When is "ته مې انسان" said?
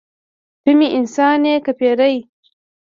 0.63-1.41